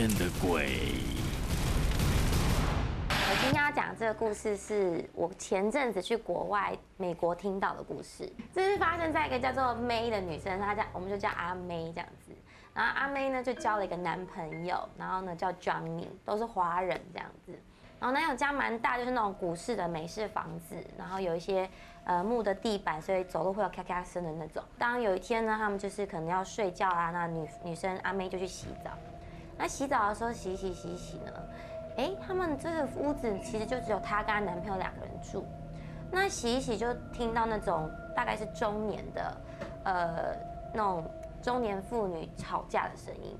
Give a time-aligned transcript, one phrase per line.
[0.00, 0.78] 天的鬼。
[3.10, 8.32] 我今天要讲这个故事，是我前阵子去国外美国听到的故事。
[8.54, 12.32] 这是发生在一个叫做 May 的女生，她叫我们就叫阿 May 这样子。
[12.72, 17.52] 然后阿 May 呢就交了一个男朋友，然后呢叫 Johnny，都是华人这样子。
[17.98, 21.68] 然后男友家蛮大，就是那种古式的美式房子，然后有一些
[22.04, 24.64] 呃木的地板，所以走路会有咔咔声的那种。
[24.78, 28.92] 当有一天呢，他们就是可能要睡觉啊，那女女生阿 ma 就去洗澡。
[29.60, 31.32] 那洗澡的时候洗洗洗洗呢，
[31.98, 35.44] 哎，他们这个屋子其实就只有她跟她男朋友两个人住。
[36.10, 39.36] 那洗一洗就听到那种大概是中年的，
[39.84, 40.34] 呃，
[40.72, 41.04] 那种
[41.42, 43.38] 中年妇女吵架的声音，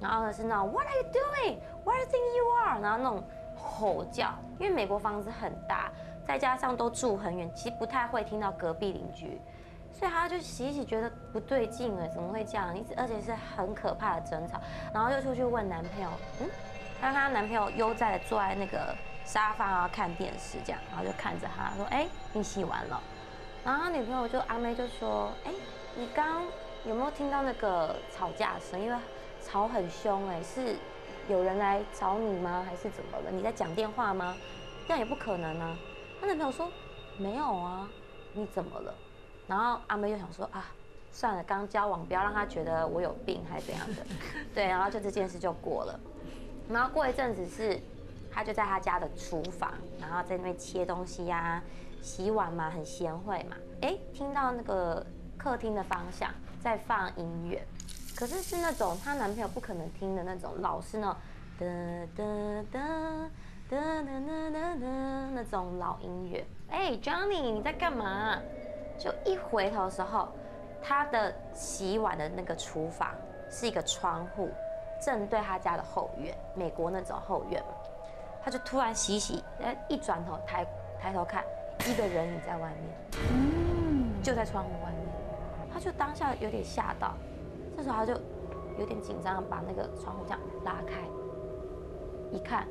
[0.00, 1.58] 然后呢是那种 What are you doing?
[1.84, 2.80] What do you think you are?
[2.80, 3.22] 然后那种
[3.56, 5.92] 吼叫，因为美国房子很大，
[6.26, 9.40] 再加上都住很远，其实不太会听到隔壁邻居，
[9.92, 12.76] 所以她就洗一洗觉得不对劲了，怎么会这样？
[12.76, 14.60] 一直而且是很可怕的争吵，
[14.94, 16.08] 然后就出去问男朋友，
[16.40, 16.50] 嗯，
[17.00, 23.00] 她看她男朋友悠哉的坐在那个沙发啊看电视这样，然后就看着他说，哎，你洗完了？
[23.64, 25.52] 然后他女朋友就阿妹就说，哎，
[25.94, 26.42] 你刚
[26.84, 28.80] 有没有听到那个吵架声？
[28.80, 28.96] 因为
[29.44, 30.76] 吵很凶，哎，是。
[31.28, 32.64] 有人来找你吗？
[32.68, 33.30] 还是怎么了？
[33.30, 34.34] 你在讲电话吗？
[34.88, 35.76] 这样也不可能啊。
[36.20, 36.68] 她男朋友说
[37.18, 37.88] 没有啊，
[38.32, 38.92] 你怎么了？
[39.50, 40.64] 然后阿妹又想说啊，
[41.10, 44.06] 算了，刚交往，不要让他觉得我有病还是怎样的。
[44.54, 45.98] 对，然后就这件事就过了。
[46.68, 47.80] 然后过一阵子是，
[48.32, 51.60] 她就在她家的厨房，然后在那边切东西呀、
[52.00, 53.56] 洗碗嘛，很贤惠嘛。
[53.80, 55.04] 哎，听到那个
[55.36, 56.30] 客厅的方向
[56.62, 57.60] 在放音乐，
[58.14, 61.16] 可是是那种她男朋友不可能听的那种，老是那种
[61.58, 61.66] 哒
[62.14, 62.24] 哒
[62.70, 62.80] 哒
[63.68, 66.46] 哒哒哒哒哒那种老音乐。
[66.68, 68.38] 哎，Johnny，你在干嘛？
[69.00, 70.28] 就一回头的时候，
[70.82, 73.14] 他的洗碗的那个厨房
[73.48, 74.50] 是一个窗户，
[75.00, 77.68] 正对他家的后院，美国那种后院嘛。
[78.44, 80.66] 他就突然洗洗，哎，一转头抬
[81.00, 81.42] 抬头看，
[81.86, 85.08] 一个人影在外面，嗯，就在窗户外面，
[85.72, 87.14] 他就当下有点吓到。
[87.74, 88.12] 这时候他就
[88.78, 91.00] 有点紧张，把那个窗户这样拉开，
[92.30, 92.68] 一看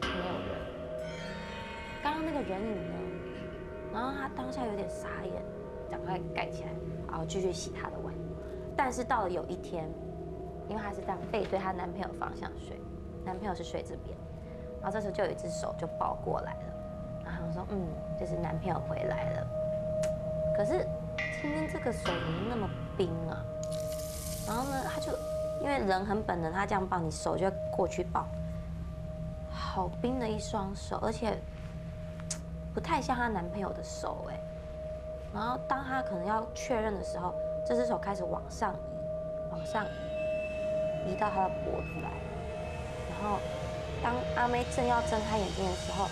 [0.00, 0.62] 没有人。
[2.04, 2.94] 刚刚那个人影呢？
[3.92, 5.44] 然后他当下有点傻眼，
[5.92, 6.70] 赶快盖起来，
[7.06, 8.14] 然后继续洗他的碗。
[8.74, 9.84] 但是到了有一天，
[10.66, 12.80] 因为她是这样背对她男朋友方向睡，
[13.26, 14.16] 男朋友是睡这边，
[14.80, 17.86] 然后这时候就有一只手就抱过来了，然后说：“嗯，
[18.18, 19.46] 就是男朋友回来了。”
[20.56, 20.86] 可是
[21.42, 22.66] 今天这个手怎么那么
[22.96, 23.44] 冰啊？
[24.46, 25.12] 然后呢，他就
[25.60, 28.26] 因为人很本能，他这样抱你手就过去抱，
[29.50, 31.38] 好冰的一双手，而且
[32.72, 34.40] 不太像她男朋友的手哎。
[35.34, 37.34] 然后当他可能要确认的时候，
[37.66, 38.76] 这只手开始往上移，
[39.50, 39.84] 往上
[41.06, 42.10] 移到他的脖子来。
[43.08, 43.38] 然后
[44.02, 46.06] 当阿妹正要睁开眼睛的时候，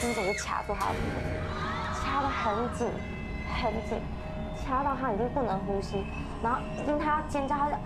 [0.00, 2.86] 这只手就卡住他的脖子，掐得很紧，
[3.60, 4.00] 很紧，
[4.62, 6.04] 掐到他已经不能呼吸。
[6.42, 7.76] 然后听他尖叫，他就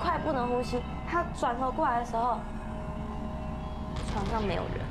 [0.00, 0.82] 快不能呼吸。
[1.06, 2.38] 他转头过来的时候，
[4.10, 4.86] 床上没有人，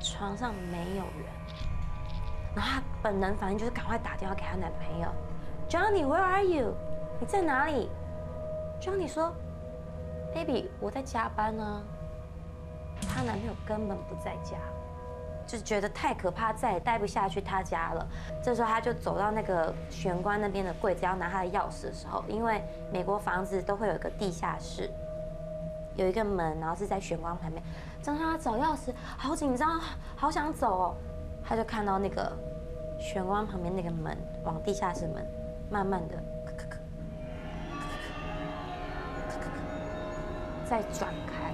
[0.00, 1.39] 床上没有人。
[2.54, 5.08] 然后她本能反应就是赶快打电话给她男朋友
[5.68, 6.74] ，Johnny，Where are you？
[7.20, 7.88] 你在哪里
[8.80, 9.32] ？Johnny 说
[10.34, 11.82] ，Baby，我在加班呢。
[13.02, 14.56] 她男朋友根本不在家。
[15.46, 18.06] 就觉得太可怕，再也待不下去他家了。
[18.40, 22.62] 这时候她就走到那个玄关那边的柜子，要拿她的钥匙的时候，因为
[22.92, 24.88] 美国房子都会有一个地下室，
[25.96, 27.60] 有一个门，然后是在玄关旁边。
[28.00, 29.80] 正他找钥匙，好紧张，
[30.14, 30.94] 好想走哦。
[31.50, 32.32] 他就看到那个
[32.96, 35.26] 玄关旁边那个门，往地下室门，
[35.68, 36.14] 慢慢的，
[40.64, 41.52] 再转开。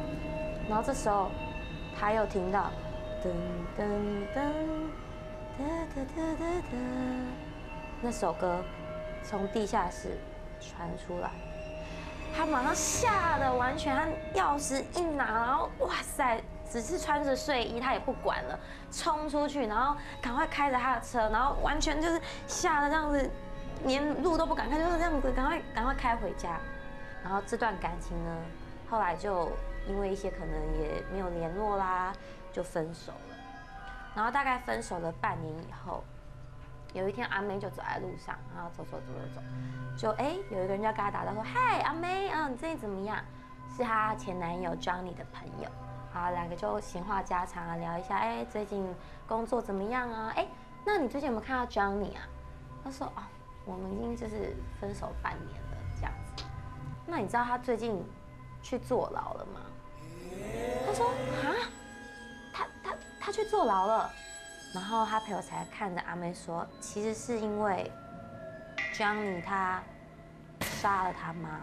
[0.68, 1.30] 然后这时候
[1.98, 2.70] 他又听到。
[3.24, 3.30] 噔
[3.74, 3.86] 噔
[4.36, 4.42] 噔，
[5.58, 5.64] 哒
[5.94, 6.76] 哒哒哒哒，
[8.02, 8.62] 那首歌
[9.24, 10.18] 从地下室
[10.60, 11.30] 传出来，
[12.36, 14.06] 他马上吓得完全，他
[14.38, 16.40] 钥匙一拿，然后哇塞，
[16.70, 18.58] 只是穿着睡衣，他也不管了，
[18.90, 23.30] 冲出去，然后赶快开着他的车，然后完全就是吓得这样子，
[23.84, 26.58] 连路都不敢开，就是这样子，赶快赶快开回家。
[27.22, 28.36] 然后这段感情呢，
[28.88, 29.50] 后来就
[29.88, 32.12] 因为一些可能也没有联络啦。
[32.52, 33.36] 就分手了，
[34.14, 36.02] 然后大概分手了半年以后，
[36.94, 39.42] 有一天阿妹就走在路上，然后走走走走走，
[39.94, 43.18] 就哎有一个人就跟她打招呼，嗨阿妹，嗯你最近怎么样？
[43.76, 45.68] 是她前男友 Johnny 的朋友，
[46.16, 48.86] 好两个就闲话家常啊，聊一下，哎最近
[49.28, 50.32] 工作怎么样啊？
[50.34, 50.48] 哎
[50.84, 52.22] 那你最近有没有看到 Johnny 啊？
[52.82, 53.22] 他说哦
[53.64, 56.44] 我们已经就是分手半年了这样子，
[57.06, 58.02] 那你知道他最近
[58.62, 59.60] 去坐牢了吗？
[60.86, 61.52] 他说啊，
[62.52, 64.10] 他他他去坐牢了。
[64.74, 67.90] 然后他朋友才看着阿妹说，其实是因为
[68.94, 69.82] Johnny 他
[70.60, 71.60] 杀了他妈，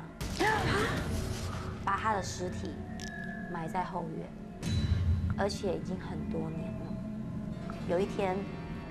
[1.85, 2.73] 把他的尸体
[3.51, 4.27] 埋在后院，
[5.37, 6.93] 而且已经很多年了。
[7.87, 8.37] 有一天，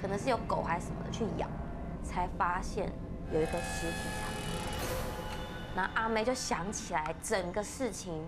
[0.00, 1.48] 可能是有狗还是什么的去咬，
[2.02, 2.92] 才发现
[3.32, 4.28] 有一个尸体藏。
[5.74, 8.22] 那阿梅就想起来整个事情，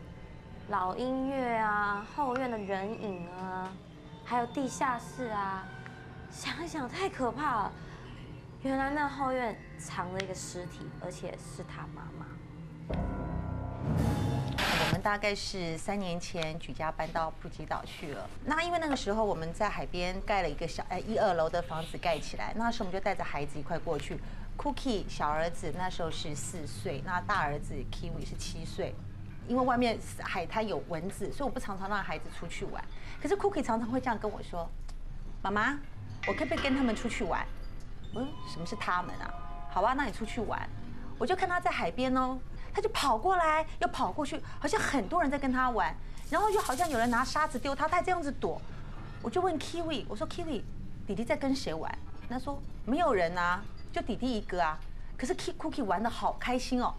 [0.69, 3.71] 老音乐啊，后院的人影啊，
[4.25, 5.65] 还有地下室啊，
[6.31, 7.73] 想一想太可怕了。
[8.63, 12.25] 原来那后院藏了一个尸体，而且是他妈妈。
[15.05, 18.27] 大概是三年前举家搬到普吉岛去了。
[18.43, 24.19] 那因为那个时候我们在海边盖了一个小呃一二楼的房子盖起来，那时候我们就带着孩子一块过去。
[24.57, 28.95] Cookie 小儿子那时候是四岁，那大儿子 Kiwi 是七岁。
[29.47, 32.83] 因为外面海滩有蚊子，所以我不常常让孩子出去玩。
[33.21, 34.67] 可是 Cookie 常常会这样跟我说
[35.43, 35.79] ：“妈妈，
[36.27, 37.47] 我可不可以跟他们出去玩？”
[38.17, 39.29] 嗯，什么是他们啊？
[39.71, 40.67] 好吧，那你出去玩。
[41.19, 42.39] 我就看他在海边哦，
[42.75, 45.95] 他就跑过来又跑过去，好像很多人在跟他玩，
[46.29, 48.61] 然后又好像有人拿沙子丢他，他还这样子躲。
[49.23, 50.63] 我就问 Kiwi，我说 Kiwi，
[51.07, 51.97] 弟弟在跟谁玩？
[52.29, 53.63] 他说没有人啊。
[53.93, 54.77] 就弟弟一个啊，
[55.17, 56.93] 可是 Cookie 玩的好开心哦。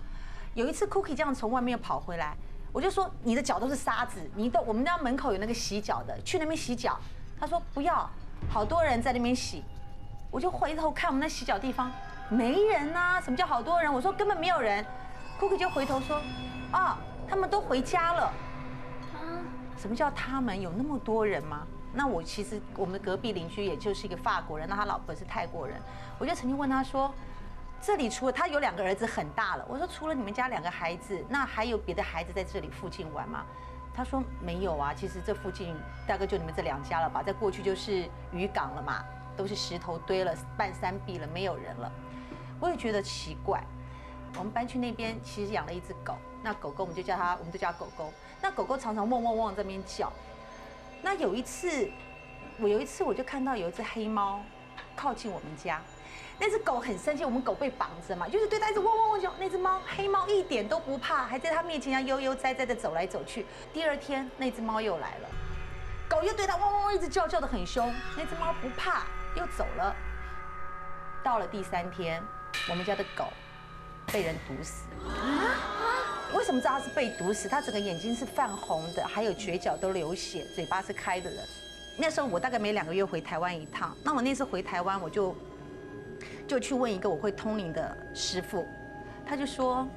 [0.54, 2.34] 有一次 Cookie 这样从外面跑回来，
[2.72, 6.98] 我就说你的脚都是沙子，你到我们家门口有那个洗脚的，去那边洗脚。
[7.38, 8.10] 他说不要，
[8.50, 9.62] 好多人在那边洗。
[10.32, 11.92] 我就回头看我们那洗脚地方，
[12.30, 13.20] 没人啊。
[13.20, 13.94] 什么叫好多人？
[13.94, 14.86] 我说根本没有人。
[15.40, 16.22] Cookie 就回头说，
[16.72, 16.98] 啊，
[17.28, 18.34] 他们都回家了。
[19.14, 19.20] 啊，
[19.78, 20.60] 什么叫他们？
[20.60, 21.68] 有那么多人吗？
[21.94, 25.80] 那我其实我们隔壁邻居也就是一个法国人，那他老婆是泰国人。
[26.18, 27.14] 我就曾经问他说
[27.82, 33.46] ：“这里除了他有两个儿子很大了，我说除了你们家两个孩子，那还有别的孩子在这里附近玩吗？”
[33.96, 35.74] 他说：“没有啊，其实这附近
[36.06, 39.04] 大概就你们这两家了吧，在过去就是渔港了嘛，
[39.38, 41.92] 都是石头堆了半山壁了，没有人了。”
[42.60, 43.62] 我也觉得奇怪。
[44.38, 48.14] 我们搬去那边，其实养了一只狗，那狗狗我们就叫它，我们就叫狗狗。
[48.42, 50.12] 那狗狗常常汪汪汪这边叫。
[51.02, 51.90] 那有一次，
[52.60, 54.42] 我有一次我就看到有一只黑猫
[54.96, 55.82] 靠近我们家，
[56.40, 59.32] 那只狗很生气，我们狗被绑着嘛，就是对它一直汪汪汪叫。
[59.40, 63.46] 那只猫黑猫一点都不怕，还在它面前要悠悠哉哉的走来走去。
[63.74, 65.30] 第二天那只猫又来了，
[66.10, 69.06] 狗又对它汪汪汪一直叫叫的很凶，那只猫不怕
[69.36, 69.96] 又走了。
[71.24, 72.22] 到了第三天，
[72.70, 73.26] 我们家的狗
[74.12, 74.84] 被人毒死。
[76.34, 77.48] 为什么知道他是被毒死？
[77.48, 81.40] 他整个眼睛是泛红的，还有嘴角都流血，嘴巴是开的人。
[81.98, 83.96] 那时候我大概每两个月回台湾一趟。
[84.04, 85.36] 那我那次回台湾，我就
[86.46, 88.68] 就去问一个我会通灵的师傅，
[89.26, 89.88] 他就说：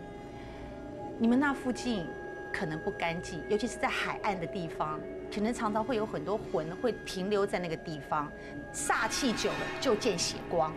[1.19, 2.07] 你们那附近
[2.53, 5.01] 可能不干净，尤其是在海岸的地方，
[5.35, 8.31] 可能常常会有很多魂会停留在那个地方，
[8.73, 10.73] 煞气久了就见血光。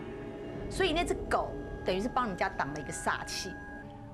[0.68, 1.52] 所以那只狗
[1.84, 3.52] 等于是帮你家挡了一个煞气。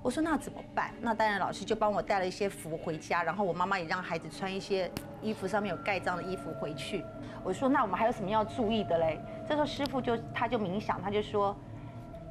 [0.01, 0.93] 我说那怎么办？
[1.01, 7.05] 那当然，老师就帮我带了一些符回家，然后我妈妈也让孩子穿一些衣服上面有盖章的衣服回去。
[7.43, 9.21] 我说那我们还有什么要注意的嘞？
[9.47, 11.55] 这时候师傅就他就冥想，他就说，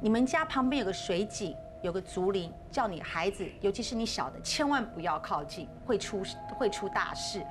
[0.00, 6.22] 你们家旁边有个水井，有个竹林，叫你孩子，尤其是你小的，千万不要靠近，会出
[6.58, 7.44] 会出大事。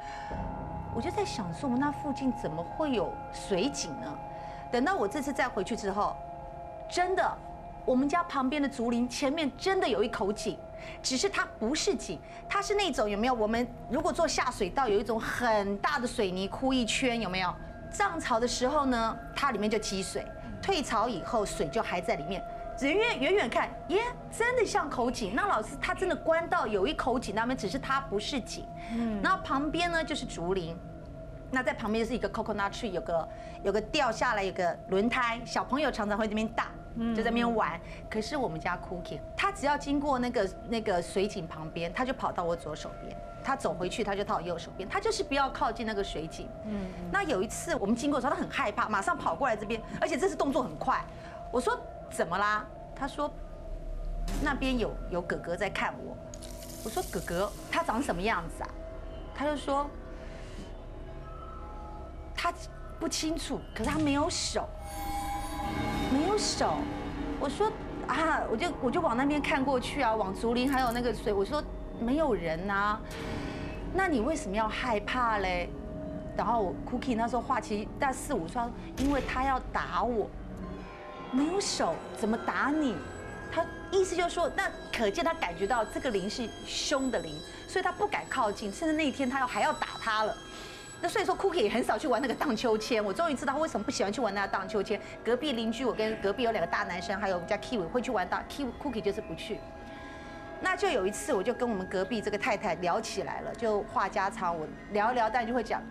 [0.95, 4.19] 我就在想说，我们那附近怎么会有水井呢？
[4.71, 6.15] 等到我这次再回去之后，
[6.89, 7.37] 真的。
[7.87, 10.57] 我们家旁边的竹林前面真的有一口井，
[11.01, 13.33] 只是它不是井，它是那种有没有？
[13.33, 17.55] 我们如果做下水道，有一种很大的水泥窟一圈，有没有？
[17.89, 20.21] 涨潮的时候呢，它里面就积水；
[20.61, 22.43] 退潮以后，水就还在里面。
[22.77, 25.33] 人远远远看，耶，真的像口井。
[25.33, 28.67] 那老师他真的关到有一口井，那边只是它不是井。
[28.91, 30.77] 嗯，然后旁边呢就是竹林，
[31.49, 33.29] 那在旁边是一个 coconut tree，有个
[33.63, 36.67] 有个掉下来有个轮胎，小朋友常常会这边大。
[37.15, 44.87] 就在那边玩，可是我们家 Cookie，他只要经过那个那个水井旁边，他就跑到我左手边；他走回去，他就到我右手边。
[44.89, 46.49] 他就是不要靠近那个水井。
[46.65, 46.87] 嗯。
[47.11, 51.03] 那有一次我们经过的时候，他很害怕，马上跑过来这边，而且这次动作很快。
[51.51, 52.65] 我说怎么啦？
[52.95, 53.31] 他说
[54.41, 56.17] 那边有有哥哥在看我。
[56.83, 58.69] 我说哥哥，他长什么样子啊？
[59.35, 59.87] 他就说
[62.35, 62.53] 他
[62.99, 64.67] 不清楚，可是他没有手。
[66.37, 66.75] 手，
[67.39, 67.71] 我说
[68.07, 71.63] 啊，我就我就往那边看过去啊，往竹林还有那个水，我说
[71.99, 72.99] 没有人呐，
[73.93, 75.69] 那你为什么要害怕嘞？
[76.37, 78.61] 然后 Cookie 那时候话其实大四五岁，
[78.97, 80.29] 因为他要打我，
[81.31, 82.95] 没有手怎么打你？
[83.51, 87.33] 他意思就是说，那可见他感觉到这个灵是凶的灵，
[87.67, 90.37] 所以他不敢靠近，甚至那一天他要还要打他了。
[90.99, 93.03] 那所以说，Cookie 也很少去玩那个荡秋千。
[93.03, 94.99] 我终于知道他为什么不喜欢去玩那个荡秋千。
[95.23, 99.59] 隔壁邻居，我跟隔壁有两个大男生，还有我们家 Kiwi 会去玩荡，Kiwi Cookie 就是不去。
[100.59, 105.83] 那就有一次，我就跟我们隔壁这个太太聊起来了，就话家常，我聊一聊，但就会讲，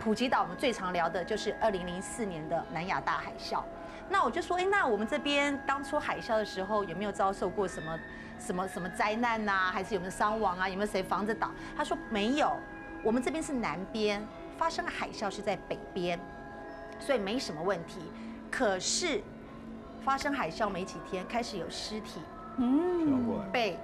[0.00, 3.62] 普吉岛我们最常聊的就是二零零四年的南亚大海啸。
[4.08, 7.98] 那我就说，哎，那我们这边当初海啸的时候有没有遭受过什么
[8.40, 9.70] 什么什么灾难呐？
[9.72, 10.68] 还是有没有伤亡啊？
[10.68, 11.48] 有没有谁房子倒？
[11.76, 12.56] 他说没有，
[13.04, 14.20] 我们这边是南边。
[14.58, 16.18] 发生海啸是在北边，
[16.98, 18.00] 所以没什么问题。
[18.50, 19.22] 可是
[20.04, 22.20] 发生海啸没几天，开始有尸体，
[22.56, 23.78] 嗯，被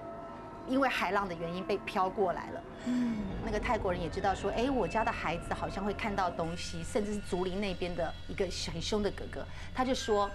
[0.66, 2.62] 因为海浪的原因被飘过来了。
[2.86, 10.30] 嗯，那个泰国人也知道说，哎，我家的孩子好像会看到东西，甚至是竹林那边的一个很凶的哥哥，他就说，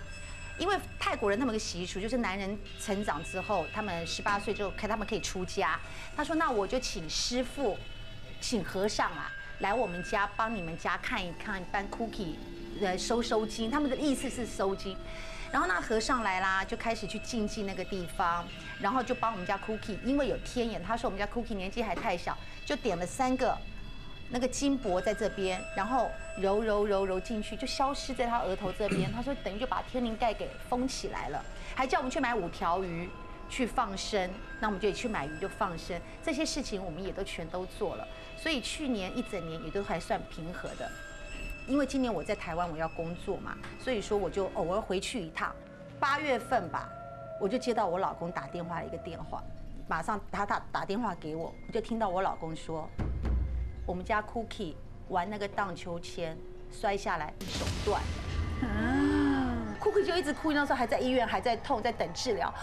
[0.58, 5.79] 因为泰国人他们个习俗就是男人成长之后，他们十八岁之后，看他们可以出家。
[6.15, 7.77] 他说，那我就请师傅，
[8.39, 9.31] 请和尚啊。
[9.59, 12.35] 来我们家帮你们家看一看，帮 Cookie
[12.81, 14.95] 呃收收金，他们的意思是收金。
[15.51, 18.45] 然后那和尚来啦，就开始去静静那个地方，
[18.79, 23.57] 然后就帮我们家 Cookie，因为有天眼，他说我们家 Cookie 年纪还太小，就点了三个
[24.29, 29.11] 那个金箔在这边，然后揉揉揉揉进去，就消失在他额头这边。
[29.11, 31.43] 他说等于就把天灵盖给封起来了，
[31.75, 33.09] 还叫我们去买五条鱼
[33.50, 34.29] 去放生，
[34.60, 38.08] 那我们就去买鱼就放生，这些事情我们也都全都做了。
[38.38, 40.89] 所以去年一整年也都还算平和的，
[41.68, 45.53] 因为今年我在台湾我要工作嘛，所以说我就偶尔回去一趟。
[46.00, 46.88] 八月份吧，
[47.41, 49.44] 我就接到我老公打电话的一个电话，
[49.88, 52.89] 马上他打打电话给我，我就听到我老公说，
[53.86, 54.75] 我们家 Cookie
[55.10, 56.38] 玩那个荡秋千
[56.72, 59.18] 摔下来手断了。
[59.79, 62.53] Cookie 就一直哭，那时候还在医院，还在痛，在等治疗。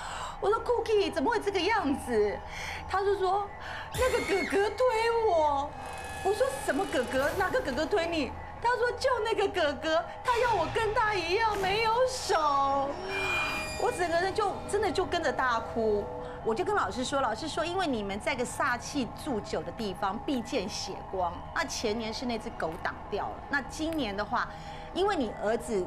[0.41, 2.39] 我说 Cookie 怎么会这个样子？
[2.89, 3.49] 他就说
[3.95, 4.87] 那个哥哥推
[5.29, 5.71] 我。
[6.23, 7.31] 我说什么哥哥？
[7.39, 8.31] 哪个哥哥推你？
[8.61, 12.91] 他说就那个哥哥，他要我跟他一样没有手。
[13.81, 16.05] 我整个人就真的就跟着大哭。
[16.45, 21.33] 我就跟老师说，老师说，因为你们在个煞气住久的地方，必见血光。
[21.55, 24.49] 那前年是那只狗挡掉了，那今年的话，
[24.95, 25.87] 因为你儿子。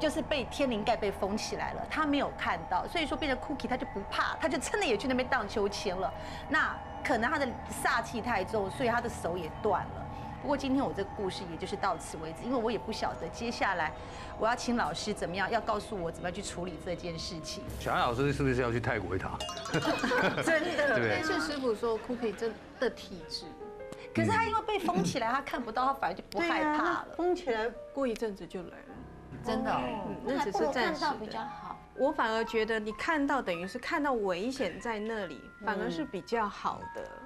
[0.00, 6.12] 就是被天灵盖被封起来了，他没有看到，所以说变成 Cookie，他就不怕，他就真的也去那边荡秋千了。
[6.48, 7.46] 那可能他的
[7.82, 10.06] 煞气太重，所以他的手也断了。
[10.40, 13.92] 不过今天我这个故事也就是到此为止，因为我也不晓得接下来
[14.38, 17.62] 我要请老师怎么样，要告诉我怎么样去处理这件事情。
[17.78, 19.38] 小安老师是不是要去泰国一趟？
[20.42, 23.44] 真的， 但是师傅说 Cookie 真的体质，
[24.14, 27.08] 可是他因为被封起来，他看不到，他反而就不害怕了。
[27.14, 28.89] 封起来过一阵子就来了。
[29.44, 29.80] 真的，
[30.24, 31.76] 那只是暂时比较好。
[31.96, 37.10] 我反而觉得你看到等于是看到危险在那里，反而是比较好的。